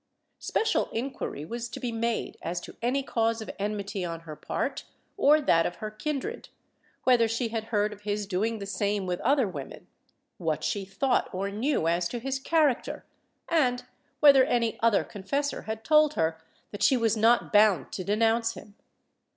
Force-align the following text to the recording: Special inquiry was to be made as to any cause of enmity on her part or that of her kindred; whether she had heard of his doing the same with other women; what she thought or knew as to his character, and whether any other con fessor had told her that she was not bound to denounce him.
Special 0.39 0.89
inquiry 0.89 1.45
was 1.45 1.69
to 1.69 1.79
be 1.79 1.91
made 1.91 2.35
as 2.41 2.59
to 2.61 2.75
any 2.81 3.03
cause 3.03 3.39
of 3.39 3.51
enmity 3.59 4.03
on 4.03 4.21
her 4.21 4.35
part 4.35 4.83
or 5.15 5.39
that 5.39 5.67
of 5.67 5.75
her 5.75 5.91
kindred; 5.91 6.49
whether 7.03 7.27
she 7.27 7.49
had 7.49 7.65
heard 7.65 7.93
of 7.93 8.01
his 8.01 8.25
doing 8.25 8.57
the 8.57 8.65
same 8.65 9.05
with 9.05 9.21
other 9.21 9.47
women; 9.47 9.85
what 10.39 10.63
she 10.63 10.85
thought 10.85 11.29
or 11.31 11.51
knew 11.51 11.87
as 11.87 12.07
to 12.07 12.17
his 12.17 12.39
character, 12.39 13.05
and 13.47 13.85
whether 14.21 14.43
any 14.45 14.75
other 14.79 15.03
con 15.03 15.21
fessor 15.21 15.65
had 15.67 15.83
told 15.83 16.15
her 16.15 16.41
that 16.71 16.81
she 16.81 16.97
was 16.97 17.15
not 17.15 17.53
bound 17.53 17.91
to 17.91 18.03
denounce 18.03 18.55
him. 18.55 18.73